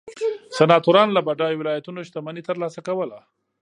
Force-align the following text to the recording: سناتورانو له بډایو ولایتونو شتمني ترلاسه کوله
سناتورانو 0.57 1.15
له 1.17 1.21
بډایو 1.27 1.59
ولایتونو 1.61 2.05
شتمني 2.07 2.41
ترلاسه 2.49 2.79
کوله 2.87 3.19